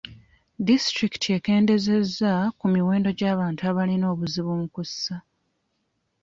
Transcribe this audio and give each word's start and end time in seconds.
Disitulikiti 0.67 1.27
ekeendezeza 1.37 2.31
ku 2.57 2.65
muwendo 2.73 3.09
gw'abantu 3.17 3.61
abalina 3.69 4.05
obuzibu 4.13 4.51
mu 4.61 4.67
kussa. 4.75 5.15